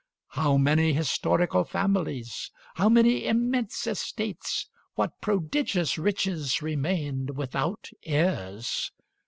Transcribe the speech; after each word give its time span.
How 0.29 0.57
many 0.57 0.93
historical 0.93 1.63
families, 1.63 2.49
how 2.73 2.89
many 2.89 3.27
immense 3.27 3.85
estates, 3.85 4.67
what 4.95 5.21
prodigious 5.21 5.99
riches 5.99 6.59
remained 6.59 7.37
without 7.37 7.87
heirs! 8.03 8.91